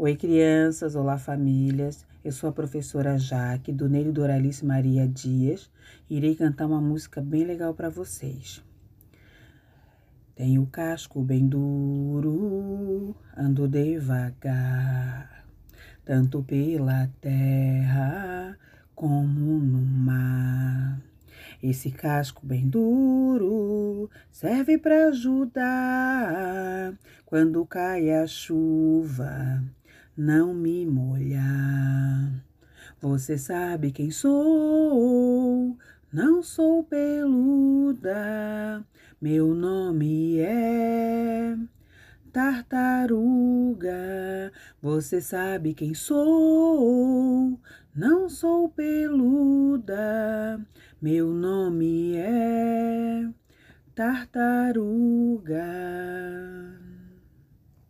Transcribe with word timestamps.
Oi, 0.00 0.14
crianças, 0.14 0.94
olá, 0.94 1.18
famílias. 1.18 2.06
Eu 2.24 2.30
sou 2.30 2.48
a 2.48 2.52
professora 2.52 3.18
Jaque, 3.18 3.72
do 3.72 3.88
Nele 3.88 4.12
Doralice 4.12 4.64
Maria 4.64 5.08
Dias, 5.08 5.68
irei 6.08 6.36
cantar 6.36 6.66
uma 6.66 6.80
música 6.80 7.20
bem 7.20 7.44
legal 7.44 7.74
para 7.74 7.88
vocês. 7.88 8.62
Tenho 10.36 10.62
o 10.62 10.68
casco 10.68 11.20
bem 11.20 11.48
duro, 11.48 13.12
ando 13.36 13.66
devagar, 13.66 15.44
tanto 16.04 16.44
pela 16.44 17.10
terra 17.20 18.56
como 18.94 19.58
no 19.58 19.80
mar. 19.80 21.02
Esse 21.60 21.90
casco 21.90 22.46
bem 22.46 22.68
duro 22.68 24.08
serve 24.30 24.78
para 24.78 25.08
ajudar 25.08 26.94
quando 27.26 27.66
cai 27.66 28.12
a 28.12 28.28
chuva 28.28 29.60
não 30.18 30.52
me 30.52 30.84
molhar. 30.84 32.44
Você 33.00 33.38
sabe 33.38 33.92
quem 33.92 34.10
sou, 34.10 35.78
não 36.12 36.42
sou 36.42 36.82
peluda, 36.82 38.84
meu 39.20 39.54
nome 39.54 40.40
é 40.40 41.56
tartaruga. 42.32 43.92
Você 44.82 45.20
sabe 45.20 45.72
quem 45.72 45.94
sou, 45.94 47.56
não 47.94 48.28
sou 48.28 48.68
peluda, 48.68 50.60
meu 51.00 51.28
nome 51.28 52.16
é 52.16 53.28
tartaruga. 53.94 55.62